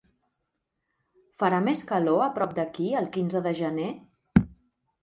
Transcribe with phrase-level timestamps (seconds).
[1.43, 3.95] Farà més calor a prop d'aquí el quinze de gener?